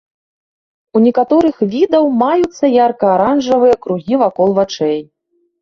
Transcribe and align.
У 0.99 1.01
некаторых 1.05 1.55
відаў 1.75 2.09
маюцца 2.23 2.65
ярка-аранжавыя 2.85 3.75
кругі 3.85 4.15
вакол 4.23 4.47
вачэй. 4.63 4.99